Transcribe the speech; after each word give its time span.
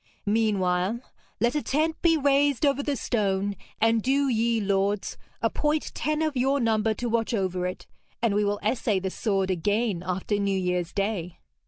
Meanwhile, 0.25 0.99
let 1.39 1.53
a 1.53 1.61
tent 1.61 2.01
be 2.01 2.17
raised 2.17 2.65
over 2.65 2.81
the 2.81 2.95
stone, 2.95 3.55
and 3.79 4.01
do 4.01 4.27
ye 4.29 4.59
lords 4.59 5.15
appoint 5.43 5.93
ten 5.93 6.23
of 6.23 6.35
your 6.35 6.59
number 6.59 6.95
to 6.95 7.07
watch 7.07 7.35
over 7.35 7.67
it, 7.67 7.85
and 8.19 8.33
we 8.33 8.43
will 8.43 8.57
essay 8.63 8.97
the 8.97 9.11
sword 9.11 9.51
again 9.51 10.01
after 10.03 10.39
New 10.39 10.57
Year's 10.57 10.91
Day.' 10.91 11.37